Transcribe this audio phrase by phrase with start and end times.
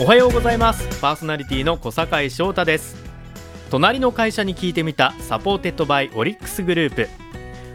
[0.00, 1.00] おはようございます。
[1.00, 2.94] パーソナリティの小坂井翔太です。
[3.68, 7.08] 隣の会社に聞いてみた supported by オリックスグループ。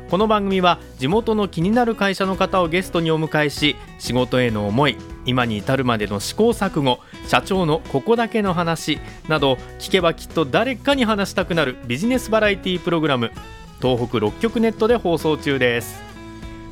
[0.09, 4.95] この番組は地元の気になる会社の方をゲストにお迎えし仕事への思い
[5.25, 13.31] 今に至るまでの試行錯誤社長のここだけの話など聞けばきっと誰かに話したくなるビジネスバラエティプログラム
[13.81, 16.12] 東北6局ネットで放送中です。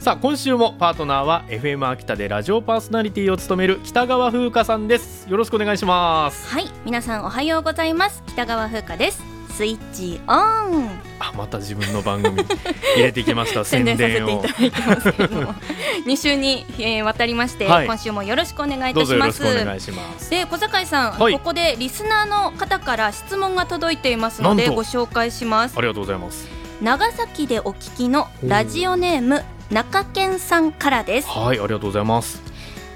[0.01, 5.29] さあ今週もパートナーは FM 秋田でラジオパーソナリティを務める北川風花さんです。
[5.29, 6.49] よろしくお願いします。
[6.49, 8.23] はい皆さんおはようございます。
[8.25, 9.21] 北川風花です。
[9.51, 10.89] スイッチオン。
[11.19, 12.43] あまた自分の番組
[12.97, 15.53] 入れてきました宣伝させていただいてますけれども。
[16.07, 19.43] 2週に、えー、渡りまして、はい、今週もよろしくお願いいたします。
[19.43, 20.31] お願いします。
[20.31, 25.75] で小坂井さん、はい、ここでリスナーの方から質問が届いていますのでご紹介します。
[25.77, 26.47] ありがとうございます。
[26.81, 31.29] 長崎でお聞きのラジオネーム中堅さんからです。
[31.29, 32.41] はいありがとうございます。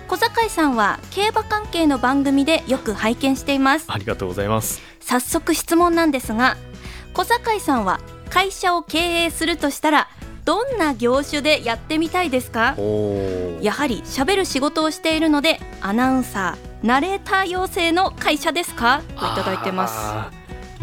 [0.08, 3.86] 小坂井さんは競馬関係の番組でよく拝見しています。
[3.88, 4.82] ありがとうございます。
[5.00, 6.58] 早速質問なんですが
[7.14, 10.10] 小坂井さんは会社を経営するとしたら
[10.44, 12.76] どんな業種でやってみたいですか？
[13.62, 19.02] やはり喋る仕事をしているのでアナウンサーナレーター養成の会社ですか？
[19.08, 19.96] といただいてます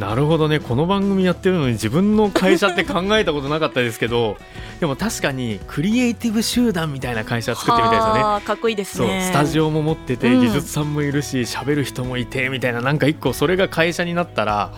[0.03, 0.58] なるほどね。
[0.58, 4.36] この番組やってるのに自分の会社って考えたことなかったですけど
[4.81, 8.44] でも確かにクリエイティブ集団みたいな会社作ってみたいですよね。
[8.44, 9.28] かっこいいですね。
[9.31, 14.72] スタジオも持ってて、技術さんもいるし喋る人もいてみたいななんか一個それが会社になったら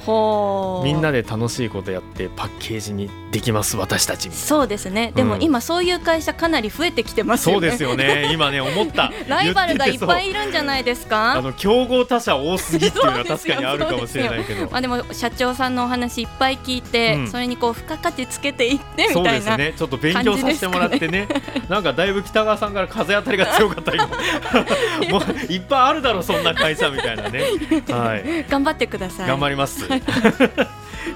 [0.84, 5.10] みんなで楽しいことやってパッケージにできます私たちそうですね。
[5.16, 8.30] でも今そういう会社かなり増えてきてますよね、そうですよね。
[8.30, 9.10] 今ね思った。
[9.26, 11.32] ライバルがいっぱいいるんじゃないですか？
[11.32, 14.68] あの競合他社多すぎっていうのは 確かにあるかもしれないけど。
[14.70, 21.28] まあでも社長さんのお話いっぱい聞いて、うん、それにこう付加価値つけていってみたいな、ね、ちょっと勉強させてもらってね。
[21.68, 24.06] なんかだいぶ北川さんから風当たりが強かった今
[25.10, 27.42] もういっぱいあるだろうそんな会社みたいなね、
[27.88, 29.28] はい、頑張ってください。
[29.28, 29.88] 頑張ります。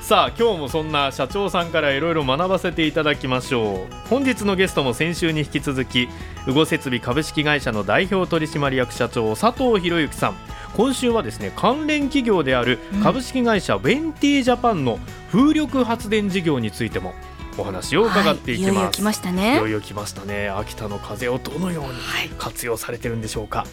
[0.01, 4.09] さあ今日もそんな社長さんからいろいろ学ばせていただきましょう。
[4.09, 6.09] 本日のゲストも先週に引き続き
[6.47, 10.37] 羽後設備株式会社の代表取締役社長佐藤博之さん
[10.77, 14.99] 今週はですね関連企業である株式会社、ウェンティジャパンの
[15.33, 17.15] 風力発電事業についても
[17.57, 19.55] お話を伺っていきます、はい、いよいよ来ましたね。
[19.55, 20.49] いよいよ来ましたね。
[20.49, 21.91] 秋田の風をどのように
[22.39, 23.69] 活用されてるんでしょうか、はい、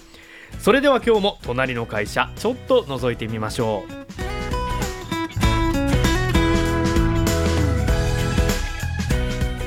[0.59, 4.05] それでは今日も隣の会社ちょっと覗いてみましょう。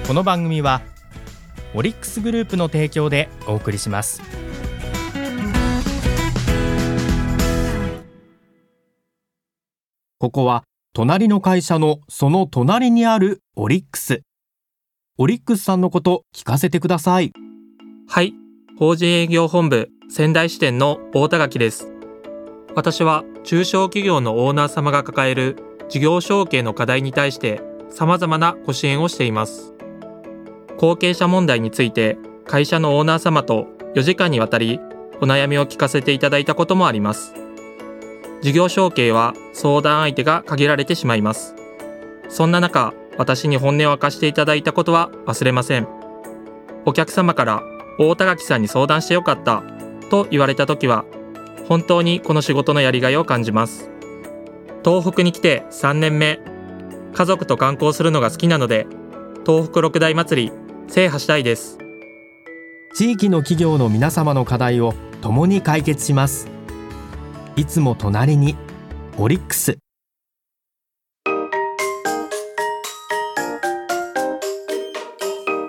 [0.09, 0.81] この番組は
[1.75, 4.23] オリックスグループの提供でお送りします
[10.29, 14.21] ここは隣の会社のその隣にあるオリックス。
[15.17, 17.33] オリックスさんのこと聞かせてください。
[18.07, 18.35] はい。
[18.79, 21.91] 法人営業本部仙台支店の大田垣です。
[22.75, 25.57] 私は中小企業のオーナー様が抱える
[25.89, 29.73] 事業承継の課題に対して様々なご支援をしています。
[30.77, 34.79] 後継者問題について会社のオーナー様と4時間にわたり
[35.23, 37.48] お悩みを聞かせていただいたこともあります。
[38.43, 41.55] 事業承継は相談相手が限られてしまいます。
[42.29, 45.89] そんな中、私に本音を明かしていただいたことは忘れません。
[46.85, 47.63] お客様から
[47.99, 49.63] 大田垣さんに相談してよかった
[50.11, 51.05] と言われた時は、
[51.69, 53.91] 本当にこの仕事のやりがいを感じます。
[54.85, 56.39] 東北に来て3年目、
[57.15, 58.87] 家族と観光するのが好きなので、
[59.49, 60.53] 東北六大祭り
[60.89, 61.79] 制覇したいです
[62.95, 66.58] 地域の企業の皆様の課題を共に解決します
[67.59, 68.55] いつも隣に
[69.19, 69.79] オリックス。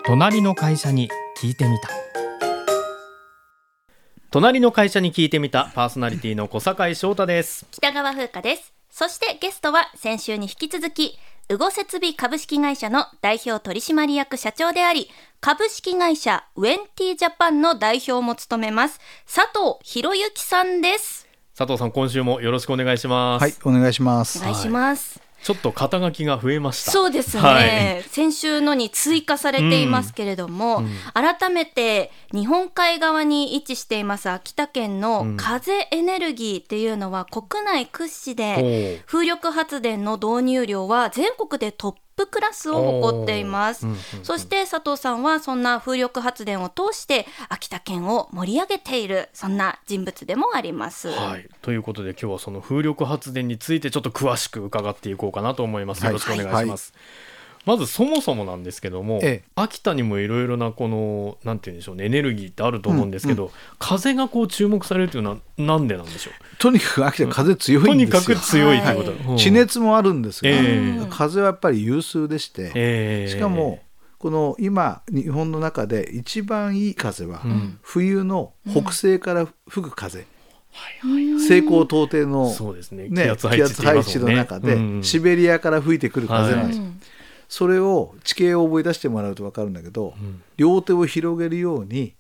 [0.06, 1.10] 隣の会社に
[1.42, 1.90] 聞いてみた。
[4.30, 5.72] 隣の会社に聞いてみた。
[5.74, 7.66] パーソナリティの小坂井翔太です。
[7.72, 8.72] 北川風花です。
[8.92, 11.18] そしてゲストは先週に引き続き
[11.50, 15.10] ウゴ設備株式会社の代表取締役社長であり、
[15.42, 21.29] 株式会社ウェンティジャパンの代表も務めます、佐藤博之さんです。
[21.60, 23.42] 佐藤さん、今週もよろしくお願いします。
[23.42, 24.40] はい、お願いします。
[24.40, 25.20] お願いします。
[25.44, 26.92] ちょっと肩書きが増えました。
[26.92, 27.66] そうですね、は
[28.00, 30.86] い、先週のに追加されていますけれども、うん。
[30.86, 51.10] うん、改めて日本海側に位置しています秋田県の風エネルギーっていうのは国内屈指で風力発電の導入量は全国でトッププクラスを誇っています、うんうんうん、そして佐藤さんはそんな風力発電を通して秋田県を盛り上げているそんな人物でもあります。
[51.10, 56.06] はい、ということで今日はその風力発電についてちょっと詳しく伺っていこうかなと思います。
[56.06, 56.58] よろしくお願いします。
[56.58, 56.80] はいはい
[57.70, 59.50] まずそもそもなんですけども、ええ。
[59.54, 66.58] 秋田にもいろいろなこのなんて言うんでしょうねエネルギーってあると思うんですけど、う風がこう注目されるというのはなんでなんでしょう？
[66.58, 68.38] とにかく秋田風強とにかいんですよ。
[68.38, 69.20] く強いということ、はい。
[69.20, 69.38] うん。
[69.38, 71.08] 地熱もあるんですが、ええ。
[71.12, 73.32] 風はやっぱり有数でして、ええ。
[73.32, 73.84] しかも
[74.18, 77.78] この今日本の中で一番いい風は、うん。
[77.84, 80.26] 冬の北西から吹く風、は
[81.06, 81.40] いはいはい。
[81.40, 83.10] 西高東低の、そうですね。
[83.10, 83.48] ね、気圧
[83.84, 87.00] 配置の中で、うんシベリアから吹いてくる風なんです、うん
[87.50, 90.42] それを地形を覚え出してもらうと分かるんだけど、うん。
[90.56, 92.14] 両手を広げるように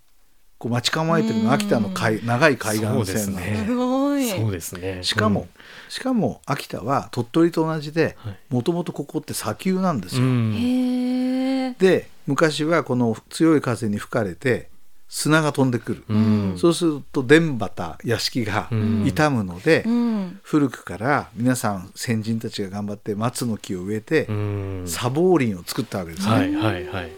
[0.57, 3.63] こう待ち構えてるのが秋田の海長い海岸線なんね。
[3.65, 4.27] すごい。
[4.27, 5.03] そうですね。
[5.03, 5.47] しかも、
[5.87, 8.37] しかも秋田は鳥取と同じではい。
[8.49, 10.23] もともとここって砂丘なんですよ。
[10.23, 11.75] うん。
[11.77, 14.69] で昔はこの強い風に吹かれて
[15.11, 16.53] 砂が飛んでくる、うん。
[16.55, 19.03] そうすると田畑屋敷がうん。
[19.05, 20.39] 傷むので、うん。
[20.43, 24.83] 古くから皆さん先人たちが頑張って松の木を植えて、うん。
[24.85, 26.31] 砂防林を作ったわけですね。
[26.31, 27.11] はいはいはい、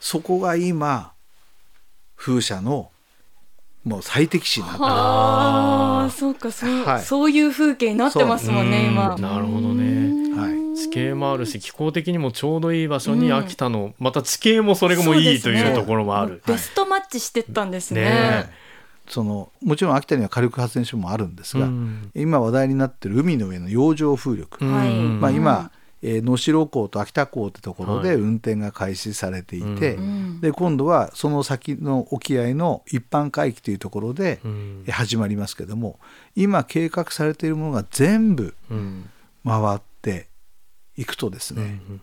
[0.00, 1.12] そこが今
[2.14, 2.90] 風車の
[3.84, 7.02] もう最適地になってるはあそうかそう、はい。
[7.02, 8.90] そういう風景になってますもんねう。
[8.90, 8.92] ん。
[8.92, 9.94] 今なるほどね。
[9.96, 10.03] はい
[10.74, 13.36] 地形もあるし気候的にもちょうどいい場所にうん。
[13.36, 16.42] 秋田の、また地形もそれもいいというところもある。
[16.46, 18.02] ベストマッチしてったんですね。
[18.02, 18.64] ね
[19.08, 22.10] そのもちろん秋田には火力発電所もあるんですが、うん。
[22.14, 24.88] 今話題になってる海の上の洋上風力、はい。
[24.90, 25.70] うんまあ、うん今、
[26.02, 28.04] えー能代港と秋田港ってところはい。
[28.04, 30.40] で運転が開始されていて、うん。
[30.40, 34.40] で今度はその先の沖合の一般海域というところで
[34.90, 35.98] 始まりますけども
[36.34, 39.10] 今計画されているものが全部うん。
[39.46, 39.93] 回って
[40.96, 42.00] いくとですね、うん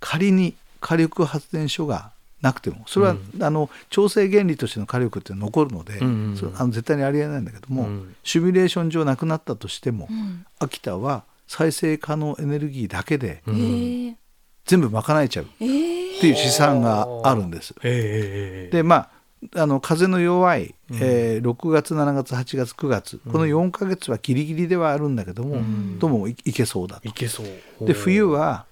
[0.00, 2.10] 仮に火力発電所が
[2.40, 8.16] なくてもそれは、あの調整原理としての火力って残るので、うんうんそれあの絶対にありえないんだけども、うん。
[8.24, 10.44] シミュレーション上なくなったとしても、うん。
[10.58, 17.74] 秋田は再生可能エネルギーだけで全部賄えちゃうっえーていう試算があるんです。
[17.84, 19.10] ええでまあ
[19.56, 20.96] あの風の弱い、うん。
[21.00, 23.20] えー6月7月8月9月。
[23.30, 25.98] この4ヶ月はギリギリではあるんだけども、ん。
[25.98, 27.08] どうもいいけそうだと。
[27.08, 27.86] いけそう。
[27.86, 28.66] で冬は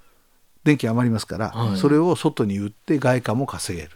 [0.64, 1.76] 電気余りますから、はい。
[1.76, 3.90] それを外に売って外貨も稼げる。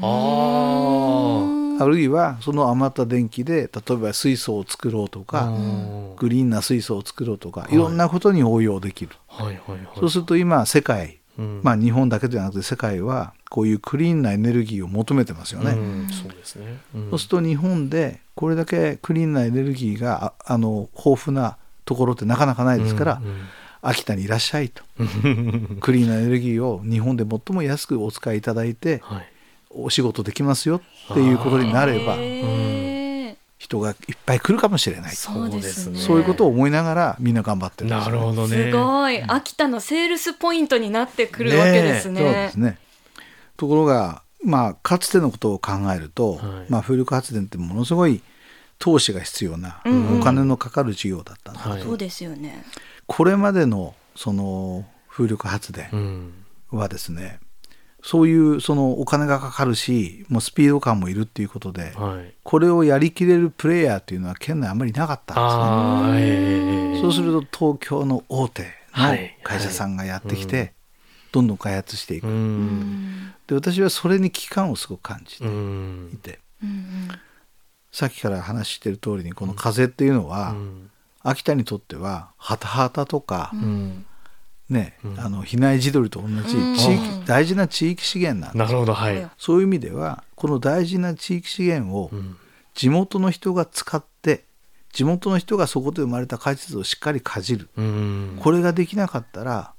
[0.00, 5.30] ああるいはその余った電気で例えば水素を作ろうとあ。
[5.32, 6.16] か、うん。
[6.16, 7.74] グリーンな水素を作ろうとか、い。
[7.74, 9.80] いろんなことに応用できる、はいはいはい。
[9.98, 11.60] そうすると今世界、うん。
[11.62, 16.08] まあ日本だけではなくて世界はこういうクリーンなエネルギーを求めてますよね、うん。
[16.08, 16.78] そうですね。
[16.94, 17.10] うん。
[17.10, 23.36] そうすると日本でこれだけクリーンなエネルギーがああの豊富なところってなかなかないですから、うん
[23.86, 24.82] 秋田にいらっしゃいと。
[24.98, 29.28] う んクリーンなエネルギーを日本で最も安くお使いいただいてはい。
[29.76, 32.16] お仕事できますよっていうことになれば
[33.64, 33.96] 人がいっ
[34.26, 35.16] ぱい来るかもしれない。
[35.16, 35.98] そうですね。
[35.98, 38.56] そういうことを思いながらみんな頑張ってるんですなるほどね。
[38.56, 39.22] すごい。
[39.22, 42.20] 秋田のセールスポイントになってくるわけですね。
[42.20, 42.78] そうですね。
[43.56, 46.40] ところがまあかつてのことを考えると、はい。
[46.68, 48.22] まあ、風力発電ってものすごい
[48.78, 51.82] 投資が必要な、お金のかかる事業だったんだ、はい。
[51.82, 52.64] そうですよね。
[53.06, 56.32] これまでのその風力発電うん。
[56.70, 57.40] はですね、
[58.06, 62.34] そういうそのお金がかかるしもうスピード感もいるっていうことで、はい。
[62.42, 65.32] これをやりきれるプレイヤーっていうのは県内あんまりいなかった
[66.12, 67.00] んですね。
[67.00, 70.72] そうすると東京の大手のはい会社さんがやってきて、はい
[71.32, 72.30] どんどん開発していく、う。
[72.30, 76.16] うんんで私はそれに危機感をすごく感じてうんい。
[76.18, 77.08] て、うん
[77.90, 80.90] さっきから話してる通りにこの風っていうのは、うん
[81.26, 84.06] 秋田にとってはハタハタとかう、うんん。
[84.70, 85.20] ね、うん。
[85.20, 86.76] あの比内地鶏と同じうん。
[86.76, 89.30] 地域、大事な地域資源なんですなるほど、はい。
[89.38, 92.36] そういう意味ではこの大事な地域資源をうん。
[92.74, 94.44] 地元の人が使って
[94.92, 97.68] 地元の人がそこで生まれた果実をしっかりかじる。
[97.76, 98.38] うん。
[98.40, 99.72] これができなかったら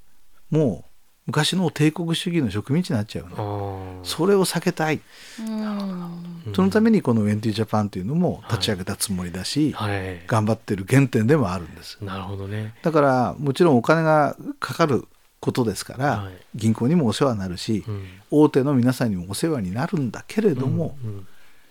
[0.50, 0.85] もう
[1.26, 4.00] 昔の帝国主義の植民地になっちゃうの。
[4.04, 5.00] それを避けたい。
[5.40, 6.52] うん。
[6.54, 10.20] そのためにこのウェンティジャパンというのも立ち上げたつもりだし、はい。
[10.26, 11.98] 頑張ってる原点でもあるんです。
[12.00, 12.74] なるほどね。
[12.82, 15.06] だからもちろんお金がかかる
[15.40, 16.34] ことですから、はい。
[16.54, 18.04] 銀行にもお世話になるし、うん。
[18.30, 21.26] 大手の皆さんにもお世話になるんだけれども、うん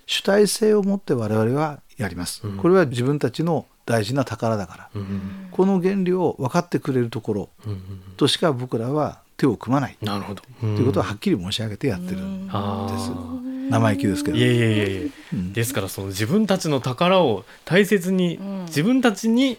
[0.08, 2.58] 主体性を持って我々はやります、うん。
[2.58, 7.80] これは自分たちの大事な宝だから、うんうんこの原理を分かってくれるところうんうん。
[8.18, 10.42] としか僕らは手を組まない、なるほど。
[10.42, 14.38] とということははっきり申し上げてやってるんです、あ生意気ですけど。
[14.38, 15.54] いえいえいえいえ、うん。
[15.54, 18.66] ですからその自分たちの宝を大切に、うん。
[18.66, 19.58] 自分たちに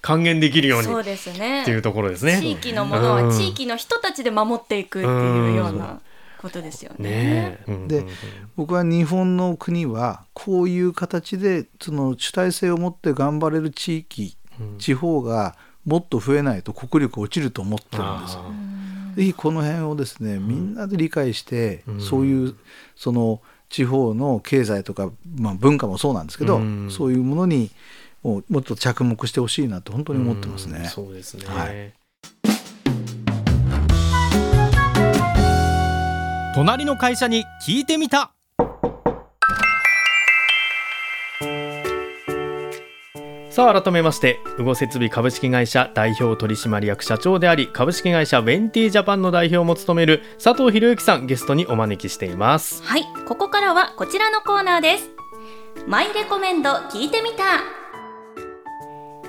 [0.00, 1.64] 還元できるようにそうっですね。
[1.64, 2.38] ていうところですね。
[2.40, 6.00] 地域のものは地域の人たちで守っていくっていうような
[6.38, 7.58] ことですよね。
[7.68, 8.08] ねでうん
[8.56, 14.78] 僕は日本の国はこういう形でその主体性を持って頑張れる地域うん。
[14.78, 18.36] 地方がもっと増えないと国力落ちると思ってるんです。
[18.36, 18.48] あー。
[18.48, 18.61] うん
[19.14, 22.00] ぜひこの辺をですねみんなで理解して、うん。
[22.00, 22.56] そういう
[22.96, 26.90] その地方の経済とか、まあ、文化もそうなんですけど、うん。
[26.90, 27.70] そういうものに
[28.22, 30.80] もうもっと着目してほしいなと本当に思ってますね。
[30.80, 30.86] うん。
[30.86, 31.92] そうですね、はい。
[36.54, 38.32] 隣の会社に聞いてみた
[43.52, 52.82] さあ改めまして宇後設備株式会社代表取締役社長であり株式会社ウェンティジャパンの代表も務める佐藤博之さんゲストにお招きしています。
[52.82, 55.10] はいここからはこちらのコーナーです。
[55.86, 57.44] マイレコメンド聞いてみた。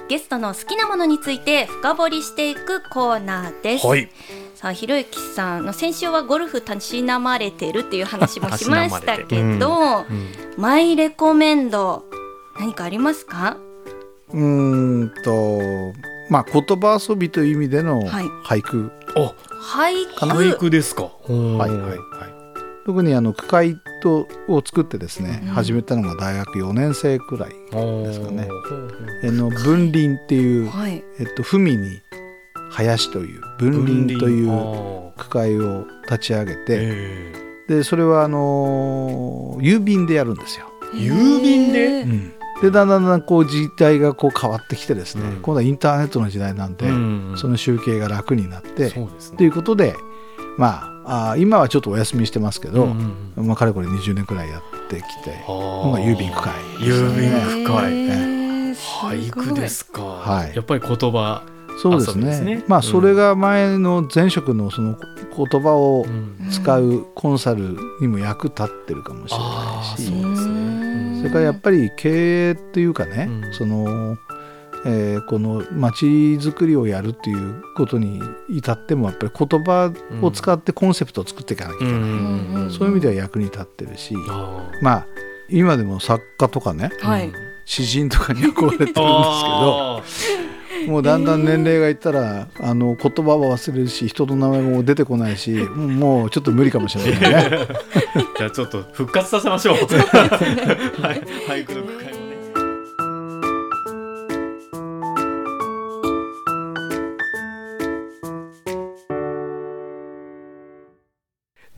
[0.08, 4.10] ゲストの好きなものについて深掘りしていくコーナーです、はい。
[4.56, 10.32] さあひろゆきさんの先週はゴルフたしなまれてるっていう話もしましたけど、うん。
[10.58, 12.06] マイレコメンド
[12.58, 13.58] 何かありますか？
[14.34, 15.94] うーんと
[16.30, 18.26] まあ言葉遊びという意味でのはい。
[18.46, 20.26] 俳句、あ俳句？
[20.26, 20.70] 俳句。
[20.70, 21.04] ですか。
[21.04, 22.00] はいはいはい。
[22.86, 25.50] 特にあの句会とを作ってですね、うん。
[25.50, 28.48] 始めたのが大学4年生くらいですかね。
[29.24, 31.04] あの分林っていう、はい。
[31.20, 32.02] えっと、文に
[32.72, 37.34] 林という分林という句会を立ち上げて、え
[37.70, 40.68] でそれはあのー郵便でやるんですよ。
[40.94, 41.80] 郵便で？
[41.80, 45.42] へーでだんだんだんこう時代がこう変わってきてですね、うん。
[45.42, 49.38] 今度はインターネットの時代なんで、うんその集計が楽になってそうですね。
[49.38, 49.94] ということで
[50.58, 60.56] まああー今はちょっとお休みしてますけど、うんうんまあ、かれこれ20年くらいやってきて今郵便区会郵便区会へー俳句ですか、はい。
[60.56, 61.44] やっぱり言葉、
[61.82, 62.40] そうですね。
[62.40, 62.64] ね。
[62.68, 62.84] まあうん。
[62.84, 64.98] それが前の前職のその
[65.36, 66.34] 言葉をうん。
[66.50, 70.83] 使うコンサルにも役立ってるかもしれないし、あーそうですね
[71.24, 73.54] それからやっぱり経営っていうかね、うん。
[73.54, 74.18] その、
[74.86, 82.04] えーこの街づくりをやるっていうことに至ってもやっぱり言葉を使ってコンセプトを作っていかなきゃいけない、う
[82.66, 82.70] ん。
[82.70, 84.14] そういう意味では役に立ってるし、
[84.82, 85.08] まあ
[85.50, 87.32] 今でも作家とかねはい。
[87.64, 89.98] 詩人とかに憧れてるんですけど。
[90.00, 90.04] あ
[90.88, 97.68] もうだんだん年齢がいったらあの言葉は忘れるし人の名前も出てこないしもうちょっと無理かもしれないね。
[98.16, 99.76] ー じゃあちょっと復活させましょう。
[101.02, 102.13] はい、俳句の句会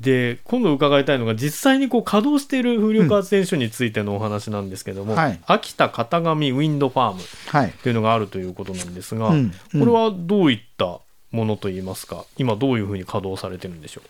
[0.06, 5.40] で今度伺いたいのが実際にこう稼働している風力発電所についてのお話なんですけども、はい。
[5.48, 7.72] 秋田片上ウィンドファームはい。
[7.84, 9.80] というのがあるということなんですが、うんうん。
[9.80, 11.00] これはどういった
[11.32, 12.24] ものといいますか？
[12.38, 14.02] 今どういうふうに稼働されてるんでしょ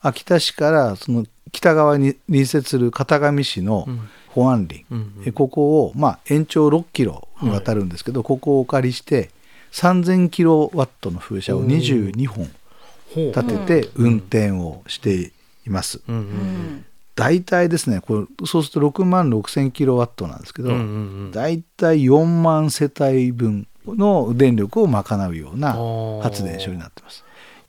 [0.00, 3.90] 秋田市からその北側に隣接する片上市のう、
[4.30, 9.30] 保安林、うんえここを、まあ、延長6キロにわたるんですけど、ここをお借りして
[9.72, 12.50] 3000キロワットの風車を22本
[13.14, 15.32] 立てて運転をして
[15.66, 16.00] います。
[17.14, 20.70] 大体ですねこれそうすると6万6000キロワットなんですけど、
[21.32, 25.72] 大体4万世帯分の電力を賄うような
[26.22, 27.24] 発電所になってます。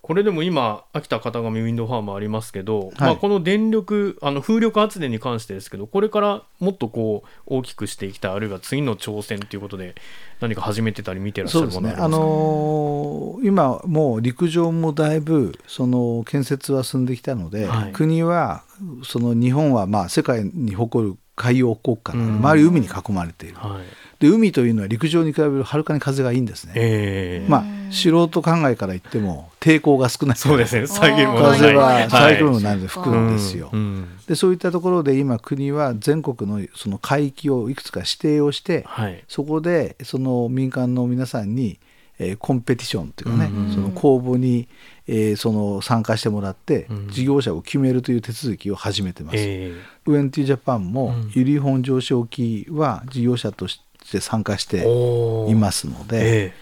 [0.07, 2.91] これでも今秋田片上ウィンドファームありますけど、はい。
[2.99, 9.95] まあ、この電力あの風力発電に関してですけどこれからもっとこう大きくしていきたいあるいは次の挑戦ということで
[10.39, 12.07] 何か始めてたり見てらっしゃるものありますか？
[12.07, 17.91] のー今もう陸上もだいぶその建設は進んできたので、はい。
[17.91, 18.63] 国は
[19.03, 22.37] その日本はまあ世界に誇る海洋国家なので、うん。
[22.37, 23.85] 周り海に囲まれている、はい
[24.19, 30.36] で海というのは陸上に比べるはるかに風がいいんですね、えーまあ素人考えから言っても抵抗が少ない。
[30.36, 30.88] そうですね。
[30.88, 32.03] 遮るものがない風はい。
[32.03, 34.17] はサイクロンのないので吹くんですよ、うんうん。
[34.27, 39.24] でそういったところで今国は全国のその海域をいくつか指定をして、はい。
[39.29, 41.79] そこでその民間の皆さんに、
[42.19, 43.74] えーコンペティションというかね、うん。
[43.74, 44.67] その公募に、
[45.07, 47.07] えーその参加してもらって、うん。
[47.09, 49.36] 事業者を決めるという手続きを始めてます。
[49.38, 49.74] え
[50.05, 51.31] ウェンティジャパンも、うん。
[51.33, 55.45] 由利本上昇期は事業者として参加しー。
[55.47, 56.53] ていますので、え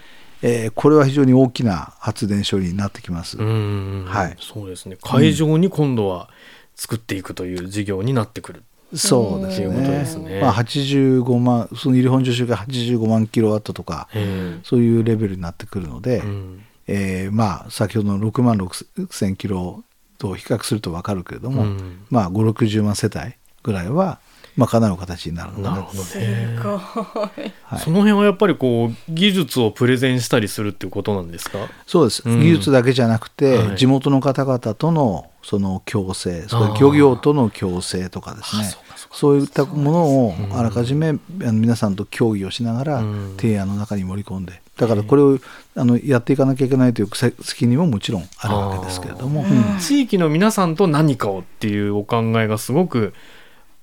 [0.42, 0.66] え。
[0.68, 3.38] ーこれは非常に大きな発電処理になってきます。
[3.38, 4.36] はい。
[4.38, 4.96] そうですね。
[5.02, 6.28] 会場に今度は
[6.74, 8.62] 作っていくという事業になってくる。
[8.94, 10.04] そうですね。
[10.06, 10.40] すね。
[10.40, 16.62] まあ、85万その由利本上昇期が85万キロワットとか、えそういうレベルになってくるので、ーうん。
[16.86, 19.82] えーまあ先ほどの6万6千キロ
[20.18, 22.06] と比較すると分かるけれども、うん。
[22.10, 24.20] まあ560万世帯ぐらいは
[24.56, 25.76] 賄う形になるので、な。
[25.76, 26.58] るほどすね。
[26.62, 26.78] ごい。
[26.78, 27.78] はい。
[27.78, 31.58] その辺はやっぱりこう技術をプレゼンしたりするっていうことなんですか？
[31.86, 32.40] そうです、うん。
[32.40, 33.76] 技術だけじゃなくて、はい。
[33.76, 38.62] 地元の方々とのその共生それ漁業との共生とかですね。
[38.66, 43.36] あそういったものをうんあらかじめあの皆さんと協議をしながらうん。
[43.36, 44.60] 提案の中に盛り込んで。
[44.76, 45.38] だからこれを
[45.74, 47.08] あのやっていかなきゃいけないという
[47.42, 53.14] 責任ももちろんあるわけですけれども、うん、地域の皆さんと何かをっていうお考えがすごく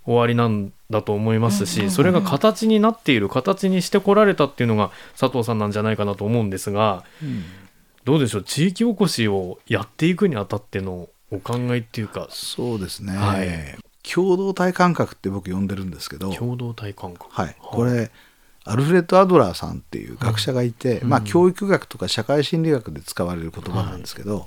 [0.05, 7.43] 終わりなんだと思いますし、それが形になっている形にしてこられたっていうのが佐藤さんなんじゃないかなと思うんですが、うん、
[8.03, 8.43] どうでしょう？
[8.43, 12.27] 地域おこしをやっていくにあたってのお考えっていうか。
[12.29, 13.47] そうですね、はい、
[14.03, 16.31] 共同体感覚って僕呼んでるんですけど。
[16.33, 17.27] 共同体感覚。
[17.31, 18.11] はい、これ
[18.65, 24.45] アルフレッド・アドラーさんっていう学者がいて、うん、まあ、教育学とか社会心理学で使われる言葉なんですけど、はい、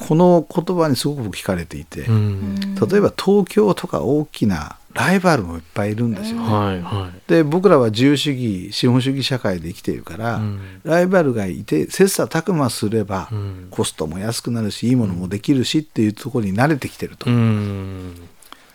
[0.00, 6.42] この言葉にすごく聞かれていて、うん、例えば東京とか大きなライバルもいっぱいいるんですよね。
[6.42, 13.28] はいはい、で僕らは自由主義資本主義社会で生きているから、うん、ライバルがいて切磋琢磨すれば、
[13.72, 17.26] コストも安くなるしいいものもできるしっていうところに慣れてきてると、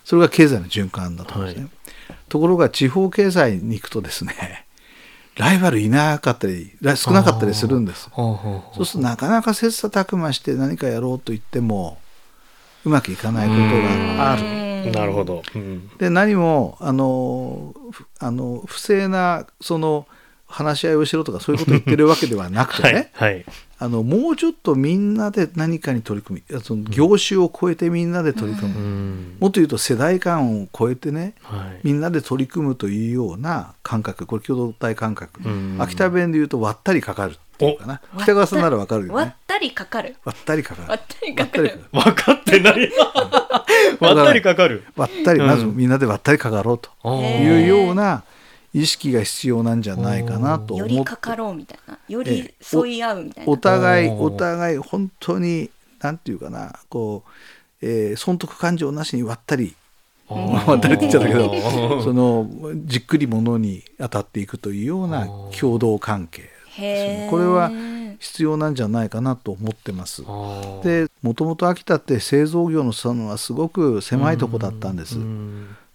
[0.04, 1.70] それが経済の循環だと思うんですね。
[2.10, 2.18] はい。
[2.28, 4.66] ところが地方経済に行くとですね
[5.36, 8.10] ライバルいなかったり少なかったりするんです。
[8.16, 8.40] そ
[8.80, 11.98] うするとなかなか切磋琢磨して何かやろうと言っても
[12.86, 14.64] うまくいかないことがある。
[14.92, 17.74] なるほど、うん、で何もあの
[18.20, 20.06] あの不正なその
[20.46, 23.46] 話し合いをしろとかそういうことを言ってるわけではなくてね、はいはい、
[23.84, 38.02] あのもうちょっとみんなで何かに取り組みその業種を超えてみんなで取り組む、うん、もっと言うと世代間を超えてね、はい、みんなで取り組むというような感覚これ共同体感覚、うん、秋田弁で言うと割ったりかかるっていうかな。
[38.24, 39.14] 北川さんならわかるよね。
[39.16, 40.16] 割ったりかかる。
[40.24, 40.88] 割ったりかかる。
[40.88, 41.84] 割ったりかかる。
[41.92, 42.92] 分かってない。
[44.00, 44.84] 割ったりかかる。
[44.96, 46.90] 割ったりまずみんなで割ったりかかろうと
[47.22, 48.24] いうような、
[48.74, 50.94] 意識が必要なんじゃないかなと思って。
[50.96, 51.98] よりかかろうみたいな。
[52.08, 53.52] より沿い合うみたいな。
[53.52, 55.70] お互いお互い本当に
[56.02, 56.74] なんていうかな。
[56.90, 57.24] こ
[57.82, 59.76] う、えー、損得感情なしに割ったり。
[60.30, 62.50] 割ったりって言っちゃったけどその
[62.86, 65.28] じっくりものに当たっていくというような
[65.60, 66.50] 共同関係。
[67.30, 67.70] これは
[68.20, 70.24] 必要なんじゃないかなと思ってます。
[70.84, 75.20] でもともと秋田って製造業のそのはすごく狭いとこだったんです。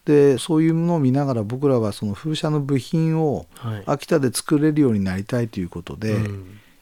[0.09, 3.45] でそういうものを見ながら僕らはその風車の部品を
[3.85, 6.25] 秋田で作れるようになりたいということで、はい、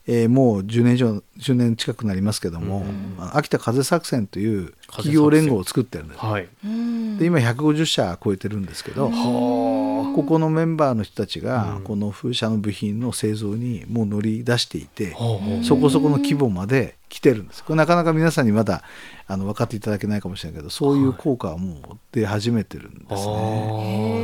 [0.07, 6.45] えー、もう10年以上10年近くなりますけども、うん、秋田風作戦という企業連合を作ってるんです、はい、
[7.19, 9.09] で今150社超えてるんですけど、
[10.17, 15.15] ここのメンバーの人たちがこの風車の部品の製造にもう乗り出していて、
[15.63, 17.63] そこそこの規模まで来てるんです。
[17.63, 18.83] これなかなか皆さんにまだ
[19.27, 23.33] あの分かっていただけないかもしれないけどそういう効果はもう出始めてるんですね。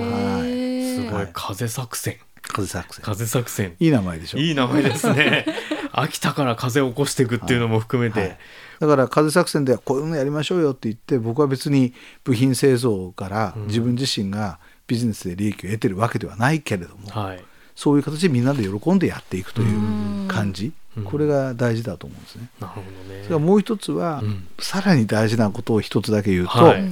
[0.09, 2.17] はい、すごい風作戦。
[2.41, 3.05] 風作戦。
[3.05, 3.77] 風作戦。
[3.79, 4.39] いい名前でしょ？
[4.39, 5.45] いい名前ですね。
[5.93, 8.29] 秋田から風を起こしていくっていうのも含めて、はい。
[8.31, 8.39] はい、
[8.81, 11.93] だから風作戦ではこういうのやりましょうよって言って僕は別に
[12.25, 20.73] 部品製造から自分自身がビジネスで利益を得てるわけではないけれども、はい、そういう形でみんなで喜んでやっていくという感じ。
[21.05, 22.49] これが大事だと思うんですね。
[22.61, 23.25] なるほどね。
[23.25, 26.85] それもう一つは、うん、さらに大事なことを一つだけ言うと、はい、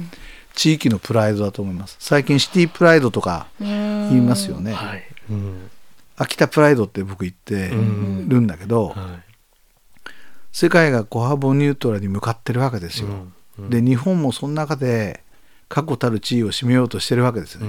[0.55, 1.97] 地域のプライドだと思います。
[1.99, 4.73] 最近シティプライドとか言いますよね。
[4.73, 5.03] はい。
[5.29, 5.69] うん、
[6.17, 10.11] 秋田プライドって僕言ってるんだけど、はい、
[10.51, 13.07] 世界がコハボニュートラルに向かってるわけですよ。
[13.59, 15.23] うん、で日本もその中で
[15.71, 17.65] 確固たる地位を占めようとしてるわけですね。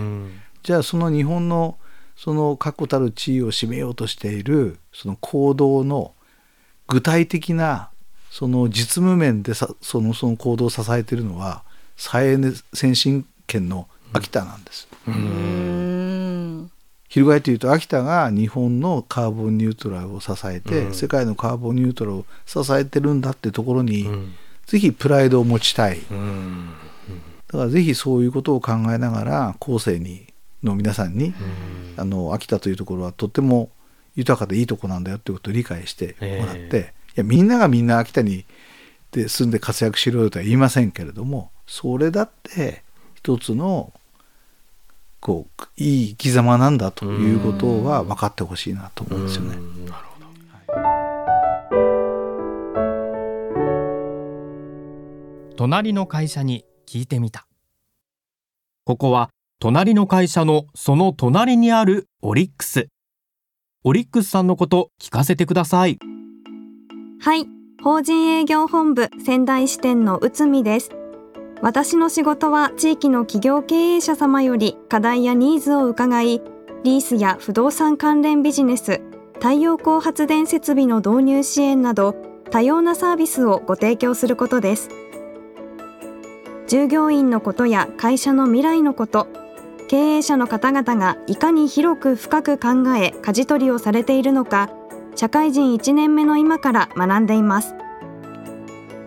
[0.64, 1.78] じゃあその日本の
[2.16, 6.12] その確固たる地位を占めようとしているその行動の
[6.88, 7.90] 具体的な
[8.28, 11.62] その実務面でそのその行動を支えているのは
[11.96, 14.88] 再エネ先進権の秋田なんです。
[17.08, 24.34] 翻って言うと秋田が日本のカーボンニュートラルを支えて、うん、世界のカーボンニュートラルを支えてるんだってところに、うん、
[24.66, 26.70] ぜひプライドを持ちたい、うん、
[27.52, 30.26] だからぜひそういうことを考えながら後世に
[30.62, 31.34] の皆さんに、
[31.96, 33.70] あの秋田というところはとっても
[34.14, 36.86] 豊かでいいとこなんだよってことを理解してもらって、えー、い
[37.16, 38.44] やみんながみんな秋田に
[39.10, 42.82] で住んで活躍しろよとは言いませんけれどもそれだって
[43.14, 43.92] 一つの
[45.20, 49.50] こういい生き様なんだということは分かってほしいなと思うんですよね。
[49.50, 50.20] なるほ
[55.50, 57.46] ど、隣の会社に聞いてみた。
[58.84, 62.88] ここは隣の会社のその隣にあるオリックス。
[63.82, 65.98] オリックスさんのこと聞かせてください。
[67.20, 67.46] はい。
[67.82, 70.90] 法人営業本部仙台支店の内海です。
[71.62, 76.42] 私の仕事は地域の企業経営者様より課題やニーズを伺い
[76.84, 79.00] リースや不動産関連ビジネス
[79.34, 82.16] 太陽光発電設備の導入支援など
[82.50, 85.01] 多様なサービスをご提供することです。
[86.72, 89.28] 従業員のことや会社の未来のこと
[89.88, 94.70] 経営者の方々がいかに広く深く考え舵取りをされているのか
[95.14, 97.74] 社会人1年目の今から学んでいます。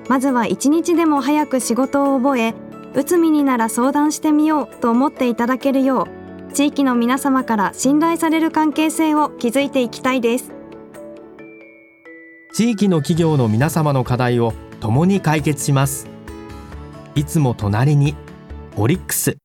[0.08, 2.54] まずは一日でも早く仕事を覚え
[2.93, 10.51] うつみになら相談してみようと思っていただけるよう地域の皆様から信頼される関係性を築いていきたいです。
[12.54, 16.14] 地域の企業の皆様の課題を共に解決します。
[17.17, 18.13] いつも隣に
[18.75, 19.38] オリックス。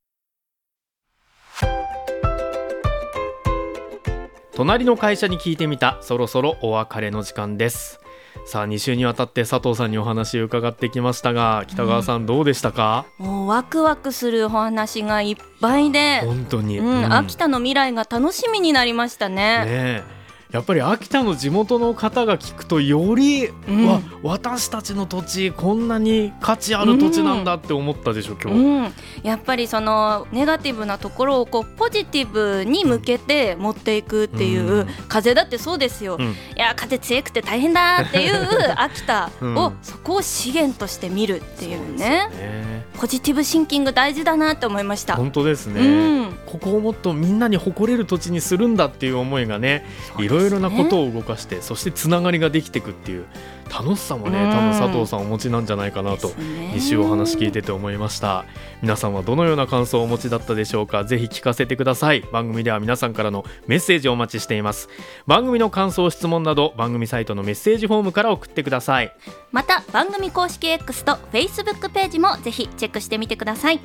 [4.56, 5.96] 隣の会社に聞いてみた。
[6.00, 8.00] そろそろお別れの時間です。
[8.44, 19.64] さあ2週にわたって佐藤さんにお話を伺ってきましたが北川さんどうでしたか、うん、もうワクワクするお話がいっぱいで本当に、うん、うん、秋田の未来が楽しみになりましたね。
[19.66, 20.19] ね
[20.52, 36.18] やっぱり秋田の地元の方が聞くとより、うん、わ私たちの土地こんなに価値ある土地なんだって思ったでしょ、うん、今日、うん、やっぱりそのネガティブなところをこうポジティブに向けて持っていくっていう、うん、風だってそうですよ、
[36.56, 38.34] いや風強くて大変だっていう
[38.76, 45.16] 秋田を、そこを資源として見るっていうね、ね、ポジティブシンキング大事だなって思いました。
[45.16, 49.84] 本当ですね、ここをもっとみんなに誇れる土地にするんだっていう思いがね
[50.18, 53.26] いろいろなことを動かして、そしてつながりができていくっていう
[53.70, 58.44] 楽しさもね、多分佐藤さんお持ちなんじゃないかなと2週お話聞いてて思いました。
[58.82, 61.04] 皆さんはどのような感想をお持ちだったでしょうか？
[61.04, 62.22] ぜひ聞かせてください。
[62.32, 64.88] 番組では皆さんからのメッセージをお待ちしています。
[65.26, 69.12] 番組の感想質問など番組サイトのメッセージフォームから送ってください。
[69.52, 73.80] また番組公式 X と Facebook ページもぜひチェックしてみてください。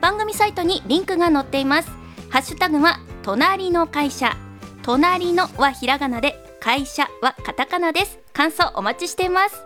[0.00, 1.90] 番組サイトにリンクが載っています。
[2.28, 4.36] ハッシュタグは隣の会社
[4.86, 8.20] 隣のはひらがなで会社はカタカナです。
[8.32, 9.64] 感想お待ちしています。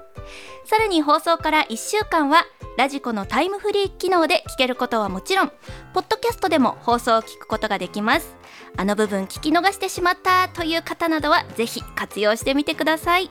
[0.65, 2.47] さらに放送から1週間は
[2.79, 5.53] ラジコのタイムフリー機能で聞けることはもちろん
[5.93, 8.35] ポッドキャストでも放送を聞くことができます。
[8.79, 13.29] あの部分聞き逃してしまったという方などはぜひ活用してみてください。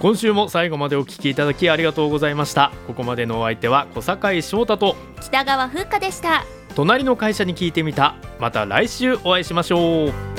[0.00, 2.72] 今週も最後までお聞きいただきありがとうございました。
[2.88, 6.42] ここまでのお相手は小坂翔太と北川風花でした。
[6.74, 8.16] 隣の会社に聞いてみた。
[8.40, 10.31] また来週お会いしましょう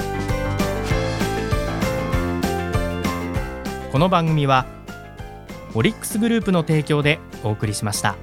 [3.93, 4.65] この番組は
[5.75, 8.15] オリックスグループの提供でお送りしました。